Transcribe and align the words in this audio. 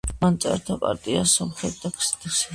მან 0.21 0.37
წაართვა 0.45 0.77
პართიას 0.85 1.35
სომხეთი 1.41 1.79
და 1.85 1.95
ქტესიფონი. 2.01 2.45